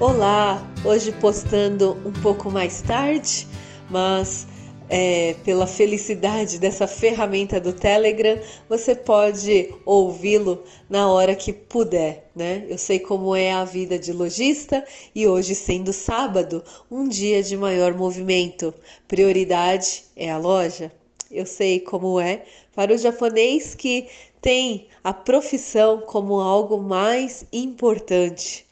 Olá, 0.00 0.66
hoje 0.82 1.12
postando 1.12 1.92
um 2.06 2.22
pouco 2.22 2.50
mais 2.50 2.80
tarde, 2.80 3.46
mas 3.90 4.46
é, 4.88 5.36
pela 5.44 5.66
felicidade 5.66 6.58
dessa 6.58 6.86
ferramenta 6.86 7.60
do 7.60 7.74
Telegram, 7.74 8.40
você 8.66 8.94
pode 8.94 9.74
ouvi-lo 9.84 10.64
na 10.88 11.06
hora 11.06 11.34
que 11.34 11.52
puder, 11.52 12.30
né? 12.34 12.64
Eu 12.66 12.78
sei 12.78 12.98
como 12.98 13.36
é 13.36 13.52
a 13.52 13.62
vida 13.66 13.98
de 13.98 14.10
lojista 14.10 14.82
e 15.14 15.26
hoje, 15.26 15.54
sendo 15.54 15.92
sábado, 15.92 16.64
um 16.90 17.06
dia 17.06 17.42
de 17.42 17.54
maior 17.54 17.92
movimento, 17.92 18.72
prioridade 19.06 20.04
é 20.16 20.30
a 20.30 20.38
loja. 20.38 20.90
Eu 21.30 21.44
sei 21.44 21.78
como 21.78 22.18
é 22.18 22.44
para 22.74 22.94
o 22.94 22.96
japonês 22.96 23.74
que 23.74 24.08
tem 24.40 24.88
a 25.04 25.12
profissão 25.12 26.00
como 26.00 26.40
algo 26.40 26.78
mais 26.78 27.44
importante. 27.52 28.69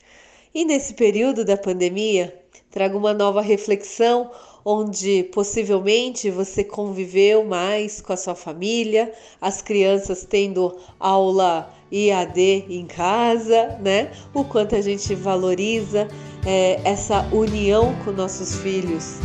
E 0.59 0.65
nesse 0.65 0.95
período 0.95 1.45
da 1.45 1.57
pandemia, 1.57 2.37
trago 2.69 2.99
uma 2.99 3.15
nova 3.15 3.41
reflexão 3.41 4.29
onde 4.65 5.23
possivelmente 5.33 6.33
você 6.33 6.65
conviveu 6.65 7.45
mais 7.45 8.01
com 8.01 8.13
a 8.13 8.17
sua 8.17 8.35
família, 8.35 9.13
as 9.41 9.63
crianças 9.63 10.27
tendo 10.29 10.77
aula 10.99 11.73
IAD 11.93 12.65
em 12.69 12.87
casa, 12.87 13.79
né? 13.81 14.11
O 14.35 14.43
quanto 14.43 14.75
a 14.75 14.81
gente 14.81 15.15
valoriza 15.15 16.09
é, 16.45 16.81
essa 16.83 17.21
união 17.33 17.95
com 18.05 18.11
nossos 18.11 18.57
filhos. 18.57 19.19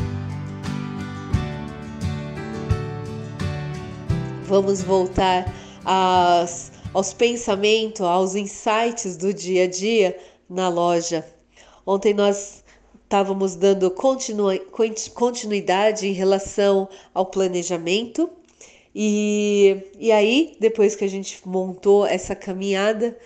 Vamos 4.44 4.84
voltar 4.84 5.52
às, 5.84 6.72
aos 6.94 7.12
pensamentos, 7.12 8.02
aos 8.02 8.36
insights 8.36 9.18
do 9.18 9.34
dia 9.34 9.64
a 9.64 9.68
dia 9.68 10.16
na 10.50 10.70
loja. 10.70 11.26
Ontem 11.86 12.14
nós 12.14 12.64
estávamos 13.04 13.56
dando 13.56 13.92
continu, 13.92 14.48
continuidade 15.14 16.08
em 16.08 16.14
relação 16.14 16.90
ao 17.14 17.26
planejamento. 17.26 18.30
E, 18.96 19.78
e 20.00 20.12
aí, 20.12 20.56
depois 20.60 20.96
que 20.96 21.04
a 21.04 21.10
gente 21.10 21.40
montou 21.46 22.06
essa 22.06 22.36
caminhada, 22.36 23.18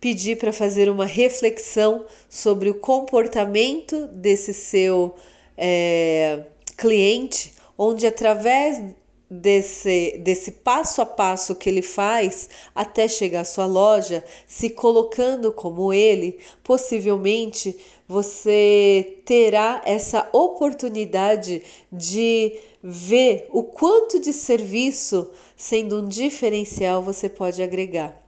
pedi 0.00 0.34
para 0.34 0.52
fazer 0.52 0.88
uma 0.88 1.06
reflexão 1.06 2.06
sobre 2.28 2.70
o 2.70 2.74
comportamento 2.74 4.06
desse 4.08 4.54
seu 4.54 5.14
é, 5.56 6.44
cliente, 6.76 7.52
onde 7.76 8.06
através 8.06 8.82
desse, 9.30 10.18
desse 10.18 10.50
passo 10.50 11.00
a 11.00 11.06
passo 11.06 11.54
que 11.54 11.68
ele 11.68 11.82
faz 11.82 12.48
até 12.74 13.06
chegar 13.06 13.42
à 13.42 13.44
sua 13.44 13.66
loja, 13.66 14.24
se 14.48 14.70
colocando 14.70 15.52
como 15.52 15.92
ele, 15.92 16.38
possivelmente 16.64 17.76
você 18.08 19.18
terá 19.24 19.82
essa 19.84 20.28
oportunidade 20.32 21.62
de 21.92 22.58
ver 22.82 23.46
o 23.50 23.62
quanto 23.62 24.18
de 24.18 24.32
serviço, 24.32 25.30
sendo 25.56 26.00
um 26.00 26.08
diferencial, 26.08 27.02
você 27.02 27.28
pode 27.28 27.62
agregar. 27.62 28.20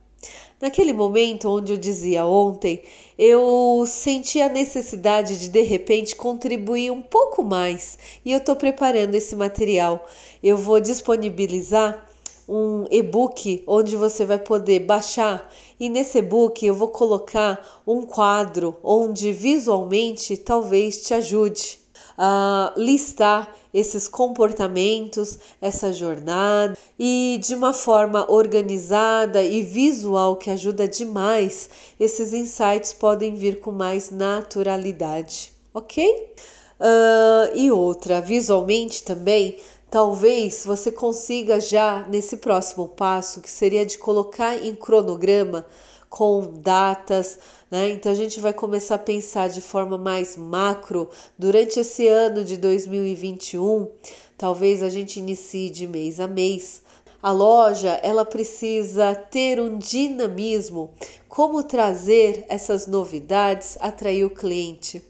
Naquele 0.60 0.92
momento 0.92 1.48
onde 1.48 1.72
eu 1.72 1.76
dizia 1.76 2.24
ontem, 2.24 2.82
eu 3.18 3.84
senti 3.86 4.40
a 4.40 4.48
necessidade 4.48 5.38
de 5.38 5.48
de 5.48 5.62
repente 5.62 6.16
contribuir 6.16 6.90
um 6.90 7.02
pouco 7.02 7.42
mais. 7.42 7.98
E 8.24 8.32
eu 8.32 8.38
estou 8.38 8.56
preparando 8.56 9.14
esse 9.14 9.36
material. 9.36 10.08
Eu 10.42 10.56
vou 10.56 10.80
disponibilizar 10.80 12.08
um 12.48 12.86
e-book 12.90 13.62
onde 13.66 13.96
você 13.96 14.24
vai 14.24 14.38
poder 14.38 14.80
baixar. 14.80 15.52
E 15.78 15.88
nesse 15.88 16.18
e-book 16.18 16.64
eu 16.64 16.74
vou 16.74 16.88
colocar 16.88 17.82
um 17.86 18.02
quadro 18.02 18.76
onde 18.82 19.32
visualmente 19.32 20.36
talvez 20.36 21.02
te 21.02 21.14
ajude 21.14 21.81
a 22.24 22.72
listar 22.76 23.52
esses 23.74 24.06
comportamentos, 24.06 25.40
essa 25.60 25.92
jornada 25.92 26.78
e 26.96 27.40
de 27.42 27.52
uma 27.52 27.72
forma 27.72 28.30
organizada 28.30 29.42
e 29.42 29.60
visual 29.60 30.36
que 30.36 30.48
ajuda 30.48 30.86
demais, 30.86 31.68
esses 31.98 32.32
insights 32.32 32.92
podem 32.92 33.34
vir 33.34 33.58
com 33.58 33.72
mais 33.72 34.12
naturalidade, 34.12 35.52
ok? 35.74 36.32
Uh, 36.78 37.56
e 37.56 37.72
outra, 37.72 38.20
visualmente 38.20 39.02
também, 39.02 39.58
talvez 39.90 40.64
você 40.64 40.92
consiga 40.92 41.60
já 41.60 42.06
nesse 42.08 42.36
próximo 42.36 42.86
passo, 42.86 43.40
que 43.40 43.50
seria 43.50 43.84
de 43.84 43.98
colocar 43.98 44.64
em 44.64 44.76
cronograma 44.76 45.66
com 46.08 46.52
datas, 46.60 47.36
né? 47.72 47.88
Então 47.88 48.12
a 48.12 48.14
gente 48.14 48.38
vai 48.38 48.52
começar 48.52 48.96
a 48.96 48.98
pensar 48.98 49.48
de 49.48 49.62
forma 49.62 49.96
mais 49.96 50.36
macro 50.36 51.08
durante 51.38 51.80
esse 51.80 52.06
ano 52.06 52.44
de 52.44 52.58
2021. 52.58 53.90
Talvez 54.36 54.82
a 54.82 54.90
gente 54.90 55.18
inicie 55.18 55.70
de 55.70 55.86
mês 55.86 56.20
a 56.20 56.28
mês. 56.28 56.82
A 57.22 57.32
loja 57.32 57.98
ela 58.02 58.26
precisa 58.26 59.14
ter 59.14 59.58
um 59.58 59.78
dinamismo. 59.78 60.90
Como 61.30 61.62
trazer 61.62 62.44
essas 62.46 62.86
novidades, 62.86 63.78
atrair 63.80 64.26
o 64.26 64.30
cliente? 64.30 65.02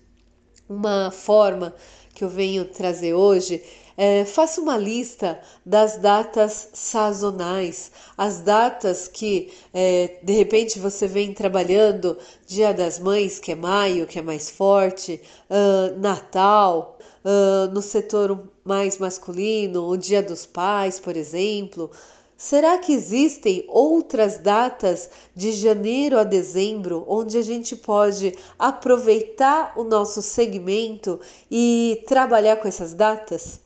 Uma 0.69 1.11
forma 1.11 1.75
que 2.15 2.23
eu 2.23 2.29
venho 2.29 2.65
trazer 2.65 3.13
hoje 3.13 3.61
é, 3.97 4.25
faça 4.25 4.61
uma 4.61 4.77
lista 4.77 5.41
das 5.65 5.97
datas 5.99 6.69
sazonais, 6.73 7.91
as 8.17 8.41
datas 8.41 9.09
que 9.09 9.53
é, 9.73 10.19
de 10.23 10.33
repente 10.33 10.79
você 10.79 11.07
vem 11.07 11.33
trabalhando, 11.35 12.17
Dia 12.47 12.73
das 12.73 12.99
Mães, 12.99 13.39
que 13.39 13.53
é 13.53 13.55
maio, 13.55 14.07
que 14.07 14.19
é 14.19 14.23
mais 14.23 14.51
forte, 14.51 15.21
uh, 15.49 15.99
Natal, 15.99 16.99
uh, 17.25 17.73
no 17.73 17.81
setor 17.81 18.49
mais 18.65 18.99
masculino, 18.99 19.89
o 19.89 19.97
Dia 19.97 20.23
dos 20.23 20.47
Pais, 20.47 21.01
por 21.01 21.17
exemplo. 21.17 21.91
Será 22.37 22.77
que 22.79 22.93
existem 22.93 23.65
outras 23.69 24.39
datas 24.39 25.09
de 25.35 25.53
janeiro 25.53 26.19
a 26.19 26.25
dezembro 26.25 27.05
onde 27.07 27.39
a 27.39 27.43
gente 27.43 27.77
pode 27.77 28.37
aproveitar 28.59 29.73
o 29.77 29.85
nosso 29.85 30.21
segmento 30.21 31.21
e 31.51 32.03
trabalhar 32.07 32.57
com 32.57 32.67
essas 32.67 32.95
datas? 32.95 33.61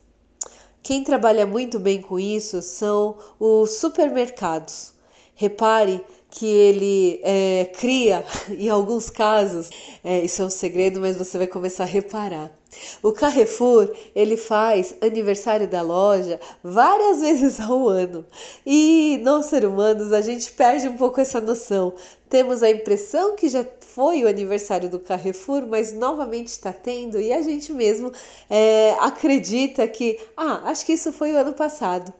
Quem 0.87 1.03
trabalha 1.03 1.45
muito 1.45 1.79
bem 1.79 2.01
com 2.01 2.17
isso 2.17 2.61
são 2.61 3.17
os 3.37 3.71
supermercados. 3.71 4.93
Repare 5.35 6.01
que 6.29 6.45
ele 6.45 7.19
é, 7.25 7.65
cria, 7.77 8.23
em 8.57 8.69
alguns 8.69 9.09
casos, 9.09 9.69
é, 10.01 10.21
isso 10.21 10.41
é 10.41 10.45
um 10.45 10.49
segredo, 10.49 11.01
mas 11.01 11.17
você 11.17 11.37
vai 11.37 11.45
começar 11.45 11.83
a 11.83 11.87
reparar. 11.87 12.57
O 13.03 13.11
Carrefour 13.11 13.93
ele 14.15 14.37
faz 14.37 14.95
aniversário 15.01 15.67
da 15.67 15.81
loja 15.81 16.39
várias 16.63 17.19
vezes 17.21 17.59
ao 17.59 17.89
ano 17.89 18.25
e 18.65 19.19
nós 19.23 19.47
seres 19.47 19.67
humanos 19.67 20.13
a 20.13 20.21
gente 20.21 20.49
perde 20.53 20.87
um 20.87 20.95
pouco 20.95 21.19
essa 21.19 21.41
noção. 21.41 21.95
Temos 22.29 22.61
a 22.61 22.69
impressão 22.69 23.35
que 23.35 23.47
já 23.47 23.65
foi 23.79 24.23
o 24.23 24.27
aniversário 24.27 24.89
do 24.89 24.99
Carrefour, 24.99 25.65
mas 25.65 25.93
novamente 25.93 26.47
está 26.47 26.73
tendo 26.73 27.19
e 27.19 27.31
a 27.31 27.41
gente 27.41 27.71
mesmo 27.71 28.11
é, 28.49 28.91
acredita 28.99 29.87
que, 29.87 30.19
ah, 30.35 30.61
acho 30.65 30.85
que 30.85 30.93
isso 30.93 31.11
foi 31.13 31.33
o 31.33 31.37
ano 31.37 31.53
passado. 31.53 32.13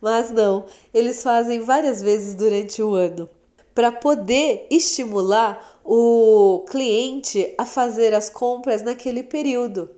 Mas 0.00 0.30
não, 0.30 0.66
eles 0.92 1.22
fazem 1.22 1.60
várias 1.60 2.02
vezes 2.02 2.34
durante 2.34 2.82
o 2.82 2.94
ano 2.94 3.28
para 3.74 3.90
poder 3.90 4.66
estimular 4.70 5.80
o 5.84 6.64
cliente 6.68 7.54
a 7.58 7.66
fazer 7.66 8.14
as 8.14 8.30
compras 8.30 8.82
naquele 8.82 9.22
período. 9.22 9.90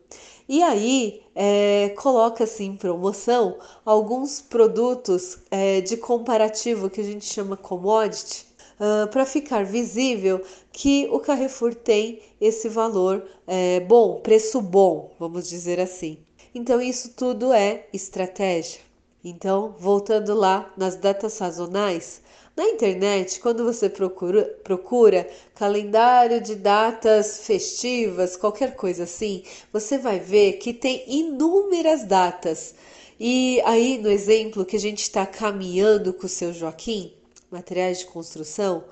E 0.48 0.62
aí 0.62 1.22
é, 1.34 1.90
coloca 1.90 2.44
assim 2.44 2.66
em 2.66 2.76
promoção 2.76 3.58
alguns 3.84 4.40
produtos 4.40 5.38
é, 5.50 5.80
de 5.80 5.96
comparativo 5.96 6.88
que 6.88 7.00
a 7.00 7.04
gente 7.04 7.24
chama 7.24 7.56
commodity 7.56 8.47
uh, 8.78 9.08
para 9.08 9.26
ficar 9.26 9.64
visível 9.64 10.42
que 10.72 11.08
o 11.10 11.18
Carrefour 11.18 11.74
tem 11.74 12.20
esse 12.40 12.68
valor 12.68 13.24
é, 13.46 13.80
bom, 13.80 14.20
preço 14.20 14.60
bom, 14.60 15.10
vamos 15.18 15.48
dizer 15.48 15.80
assim. 15.80 16.18
Então, 16.54 16.80
isso 16.80 17.10
tudo 17.10 17.52
é 17.52 17.86
estratégia. 17.92 18.80
Então, 19.22 19.74
voltando 19.78 20.34
lá 20.34 20.72
nas 20.76 20.96
datas 20.96 21.32
sazonais, 21.34 22.22
na 22.56 22.64
internet, 22.64 23.38
quando 23.38 23.64
você 23.64 23.88
procura, 23.88 24.42
procura 24.64 25.28
calendário 25.54 26.40
de 26.40 26.56
datas 26.56 27.46
festivas, 27.46 28.36
qualquer 28.36 28.74
coisa 28.74 29.04
assim, 29.04 29.44
você 29.72 29.96
vai 29.96 30.18
ver 30.18 30.54
que 30.54 30.72
tem 30.72 31.04
inúmeras 31.06 32.04
datas. 32.04 32.74
E 33.20 33.60
aí, 33.64 33.98
no 33.98 34.10
exemplo 34.10 34.64
que 34.64 34.76
a 34.76 34.80
gente 34.80 35.02
está 35.02 35.24
caminhando 35.24 36.12
com 36.12 36.26
o 36.26 36.28
seu 36.28 36.52
Joaquim, 36.52 37.12
materiais 37.50 38.00
de 38.00 38.06
construção, 38.06 38.84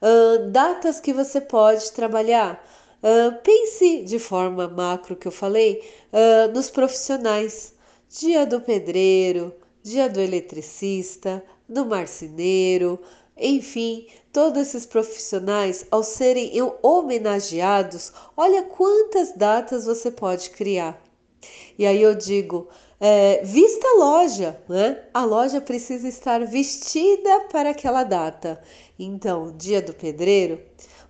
uh, 0.00 0.50
datas 0.50 1.00
que 1.00 1.12
você 1.12 1.40
pode 1.40 1.92
trabalhar. 1.92 2.64
Uh, 3.02 3.42
pense 3.42 4.04
de 4.04 4.18
forma 4.18 4.68
macro 4.68 5.16
que 5.16 5.26
eu 5.26 5.32
falei 5.32 5.82
uh, 6.12 6.52
nos 6.52 6.70
profissionais. 6.70 7.74
Dia 8.08 8.46
do 8.46 8.60
pedreiro, 8.60 9.54
dia 9.82 10.08
do 10.08 10.20
eletricista, 10.20 11.42
do 11.68 11.84
marceneiro, 11.86 13.00
Enfim, 13.36 14.06
todos 14.32 14.60
esses 14.62 14.86
profissionais, 14.86 15.86
ao 15.90 16.02
serem 16.02 16.52
homenageados, 16.82 18.12
olha 18.36 18.62
quantas 18.62 19.32
datas 19.36 19.84
você 19.86 20.10
pode 20.10 20.50
criar. 20.50 21.02
E 21.78 21.86
aí 21.86 22.02
eu 22.02 22.14
digo, 22.14 22.68
é, 23.04 23.42
vista 23.42 23.84
a 23.84 23.98
loja, 23.98 24.56
né? 24.68 25.02
A 25.12 25.24
loja 25.24 25.60
precisa 25.60 26.06
estar 26.06 26.46
vestida 26.46 27.40
para 27.50 27.70
aquela 27.70 28.04
data. 28.04 28.62
Então, 28.96 29.52
dia 29.56 29.82
do 29.82 29.92
pedreiro, 29.92 30.60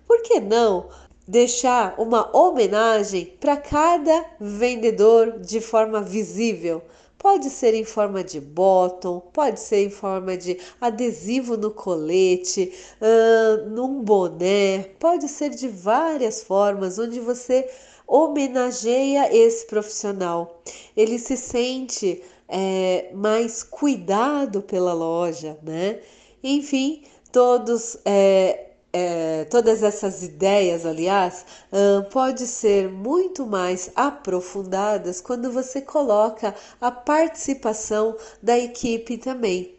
por 0.07 0.23
que 0.23 0.39
não 0.39 0.89
deixar 1.27 1.93
uma 1.99 2.35
homenagem 2.35 3.37
para 3.39 3.57
cada 3.57 4.25
vendedor 4.39 5.39
de 5.39 5.61
forma 5.61 6.01
visível? 6.01 6.81
Pode 7.15 7.51
ser 7.51 7.75
em 7.75 7.85
forma 7.85 8.23
de 8.23 8.41
bottom, 8.41 9.19
pode 9.31 9.59
ser 9.59 9.85
em 9.85 9.91
forma 9.91 10.35
de 10.35 10.59
adesivo 10.81 11.55
no 11.55 11.69
colete, 11.69 12.73
uh, 12.99 13.69
num 13.69 14.01
boné, 14.01 14.89
pode 14.99 15.29
ser 15.29 15.51
de 15.51 15.67
várias 15.67 16.41
formas, 16.41 16.97
onde 16.97 17.19
você 17.19 17.69
homenageia 18.13 19.35
esse 19.35 19.65
profissional. 19.65 20.61
Ele 20.95 21.17
se 21.17 21.35
sente 21.35 22.21
é, 22.47 23.09
mais 23.15 23.63
cuidado 23.63 24.61
pela 24.61 24.93
loja, 24.93 25.57
né? 25.63 25.99
Enfim, 26.43 27.01
todos 27.31 27.97
é, 28.05 28.69
é, 28.93 29.45
todas 29.45 29.81
essas 29.81 30.21
ideias, 30.21 30.85
aliás, 30.85 31.43
uh, 31.71 32.07
pode 32.11 32.45
ser 32.45 32.87
muito 32.87 33.47
mais 33.47 33.89
aprofundadas 33.95 35.19
quando 35.19 35.51
você 35.51 35.81
coloca 35.81 36.53
a 36.79 36.91
participação 36.91 38.15
da 38.43 38.55
equipe 38.59 39.17
também. 39.17 39.75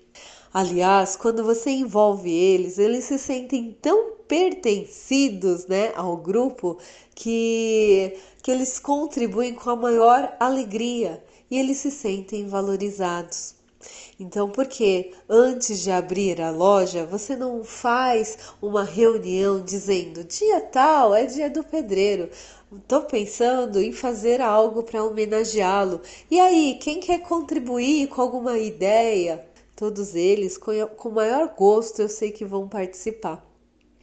Aliás, 0.53 1.15
quando 1.15 1.45
você 1.45 1.71
envolve 1.71 2.29
eles, 2.29 2.79
eles 2.79 3.05
se 3.05 3.17
sentem 3.17 3.77
tão 3.81 4.14
pertencidos 4.29 5.67
né, 5.67 5.93
ao 5.95 6.17
grupo 6.17 6.79
que, 7.15 8.17
que 8.43 8.51
eles 8.51 8.79
contribuem 8.79 9.55
com 9.55 9.71
a 9.71 9.77
maior 9.77 10.37
alegria 10.41 11.23
e 11.51 11.59
eles 11.59 11.79
se 11.79 11.91
sentem 11.91 12.47
valorizados. 12.47 13.55
Então, 14.19 14.49
por 14.49 14.67
que 14.67 15.13
antes 15.29 15.81
de 15.81 15.91
abrir 15.91 16.41
a 16.41 16.51
loja 16.51 17.05
você 17.05 17.37
não 17.37 17.65
faz 17.65 18.39
uma 18.63 18.85
reunião 18.85 19.61
dizendo 19.61 20.25
dia 20.25 20.61
tal 20.61 21.15
é 21.15 21.27
dia 21.27 21.51
do 21.51 21.63
pedreiro? 21.65 22.31
Estou 22.73 23.03
pensando 23.03 23.81
em 23.81 23.93
fazer 23.93 24.41
algo 24.41 24.83
para 24.83 25.05
homenageá-lo. 25.05 26.01
E 26.31 26.41
aí, 26.41 26.79
quem 26.81 26.99
quer 26.99 27.21
contribuir 27.21 28.09
com 28.09 28.21
alguma 28.21 28.59
ideia? 28.59 29.45
Todos 29.77 30.15
eles, 30.15 30.57
com 30.57 30.73
o 31.09 31.13
maior 31.13 31.55
gosto, 31.57 32.03
eu 32.03 32.09
sei 32.09 32.31
que 32.33 32.45
vão 32.45 32.69
participar. 32.69 33.45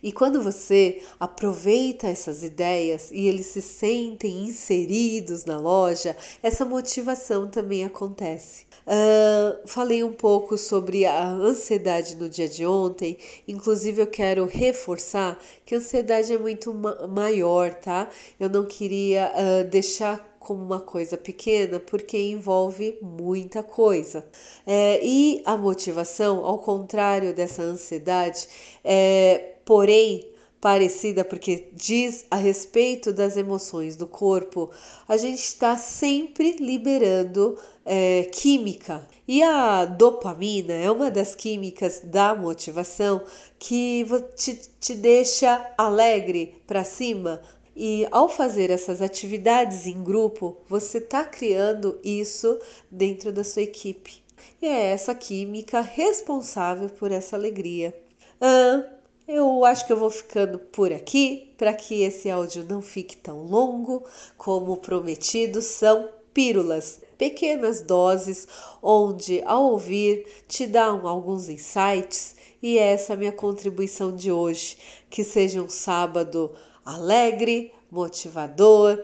E 0.04 0.12
quando 0.12 0.42
você 0.42 1.04
aproveita 1.20 2.08
essas 2.08 2.44
ideias 2.44 3.12
e 3.12 3.28
eles 3.28 3.48
se 3.48 3.62
sentem 3.62 4.46
inseridos 4.46 5.46
na 5.46 5.60
loja, 5.60 6.18
essa 6.42 6.66
motivação 6.66 7.48
também 7.48 7.86
acontece. 7.86 8.66
Uh, 8.82 9.68
falei 9.68 10.04
um 10.04 10.12
pouco 10.12 10.58
sobre 10.58 11.06
a 11.06 11.28
ansiedade 11.28 12.16
no 12.16 12.28
dia 12.28 12.50
de 12.50 12.66
ontem, 12.66 13.18
inclusive 13.48 14.02
eu 14.02 14.08
quero 14.08 14.46
reforçar 14.46 15.40
que 15.64 15.76
a 15.76 15.78
ansiedade 15.78 16.34
é 16.34 16.38
muito 16.38 16.74
ma 16.74 17.08
maior, 17.08 17.76
tá? 17.76 18.10
Eu 18.40 18.50
não 18.50 18.66
queria 18.66 19.32
uh, 19.32 19.70
deixar 19.70 20.31
como 20.42 20.64
uma 20.64 20.80
coisa 20.80 21.18
pequena 21.18 21.80
porque 21.80 22.18
envolve 22.18 22.98
muita 23.02 23.62
coisa. 23.64 24.26
É, 24.66 25.00
e 25.06 25.42
a 25.46 25.56
motivação, 25.56 26.44
ao 26.44 26.58
contrário 26.60 27.34
dessa 27.34 27.62
ansiedade, 27.62 28.48
é, 28.84 29.54
porém, 29.64 30.28
parecida, 30.60 31.24
porque 31.24 31.70
diz 31.74 32.26
a 32.30 32.36
respeito 32.36 33.14
das 33.14 33.38
emoções 33.38 33.96
do 33.96 34.08
corpo, 34.08 34.70
a 35.08 35.16
gente 35.16 35.40
está 35.40 35.78
sempre 35.78 36.56
liberando 36.60 37.58
é, 37.86 38.24
química. 38.32 39.08
E 39.28 39.42
a 39.44 39.86
dopamina 39.86 40.74
é 40.74 40.92
uma 40.92 41.10
das 41.10 41.36
químicas 41.36 42.02
da 42.04 42.36
motivação 42.36 43.24
que 43.60 44.06
te, 44.36 44.60
te 44.80 44.96
deixa 44.96 45.72
alegre 45.78 46.56
para 46.68 46.84
cima. 46.84 47.42
E 47.76 48.08
ao 48.12 48.28
fazer 48.28 48.70
essas 48.70 49.02
atividades 49.02 49.88
em 49.88 50.04
grupo, 50.04 50.58
você 50.68 50.98
está 50.98 51.24
criando 51.24 52.00
isso 52.04 52.60
dentro 52.90 53.32
da 53.32 53.44
sua 53.44 53.62
equipe. 53.62 54.22
E 54.62 54.68
é 54.68 54.92
essa 54.92 55.16
química 55.16 55.82
responsável 55.82 56.90
por 56.90 57.12
essa 57.12 57.36
alegria. 57.36 57.96
Ah, 58.40 58.84
eu 59.28 59.64
acho 59.64 59.86
que 59.88 59.94
eu 59.94 59.98
vou 59.98 60.10
ficando 60.10 60.60
por 60.60 60.92
aqui 60.92 61.54
para 61.58 61.74
que 61.74 62.02
esse 62.04 62.30
áudio 62.30 62.66
não 62.68 62.82
fique 62.82 63.16
tão 63.16 63.44
longo. 63.44 64.04
Como 64.38 64.78
prometido, 64.78 65.62
são 65.62 66.10
pílulas, 66.34 67.00
pequenas 67.18 67.82
doses, 67.82 68.48
onde 68.82 69.42
ao 69.46 69.72
ouvir 69.72 70.26
te 70.48 70.68
dão 70.68 71.08
alguns 71.08 71.48
insights. 71.48 72.36
E 72.62 72.78
essa 72.78 73.14
é 73.14 73.16
a 73.16 73.18
minha 73.18 73.32
contribuição 73.32 74.16
de 74.16 74.32
hoje. 74.32 74.78
Que 75.10 75.24
seja 75.24 75.62
um 75.62 75.70
sábado 75.70 76.52
alegre, 76.86 77.74
motivador, 77.90 79.04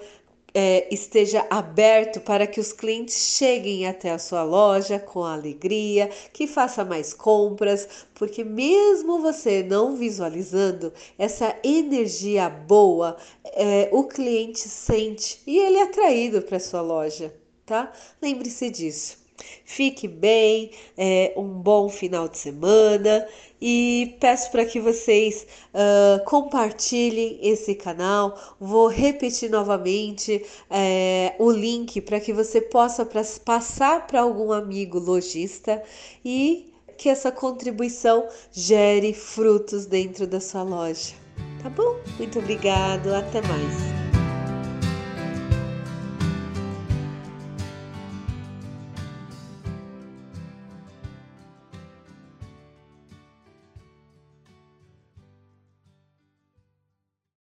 é, 0.53 0.91
esteja 0.91 1.45
aberto 1.49 2.19
para 2.19 2.47
que 2.47 2.59
os 2.59 2.73
clientes 2.73 3.15
cheguem 3.37 3.85
até 3.85 4.11
a 4.11 4.17
sua 4.17 4.43
loja 4.43 4.97
com 4.97 5.23
alegria, 5.23 6.09
que 6.33 6.47
faça 6.47 6.83
mais 6.83 7.13
compras, 7.13 7.87
porque 8.15 8.43
mesmo 8.43 9.21
você 9.21 9.61
não 9.61 9.95
visualizando 9.95 10.91
essa 11.17 11.55
energia 11.63 12.49
boa, 12.49 13.17
é, 13.53 13.89
o 13.91 14.05
cliente 14.05 14.61
sente 14.61 15.41
e 15.45 15.59
ele 15.59 15.77
é 15.77 15.83
atraído 15.83 16.41
para 16.41 16.59
sua 16.59 16.81
loja, 16.81 17.31
tá? 17.63 17.91
Lembre-se 18.19 18.69
disso. 18.71 19.26
Fique 19.65 20.07
bem, 20.07 20.71
é, 20.97 21.33
um 21.37 21.47
bom 21.47 21.89
final 21.89 22.27
de 22.27 22.37
semana 22.37 23.27
e 23.61 24.15
peço 24.19 24.51
para 24.51 24.65
que 24.65 24.79
vocês 24.79 25.45
uh, 25.73 26.23
compartilhem 26.25 27.39
esse 27.41 27.75
canal. 27.75 28.37
Vou 28.59 28.87
repetir 28.87 29.49
novamente 29.49 30.45
é, 30.69 31.35
o 31.39 31.51
link 31.51 31.99
para 32.01 32.19
que 32.19 32.31
você 32.31 32.61
possa 32.61 33.07
passar 33.45 34.07
para 34.07 34.21
algum 34.21 34.51
amigo 34.51 34.99
lojista 34.99 35.81
e 36.23 36.73
que 36.97 37.09
essa 37.09 37.31
contribuição 37.31 38.27
gere 38.51 39.13
frutos 39.13 39.85
dentro 39.85 40.25
da 40.25 40.39
sua 40.39 40.63
loja. 40.63 41.13
Tá 41.61 41.69
bom? 41.69 41.95
Muito 42.17 42.39
obrigado, 42.39 43.13
até 43.13 43.41
mais. 43.41 43.96